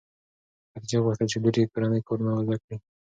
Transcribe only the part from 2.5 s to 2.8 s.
کړي.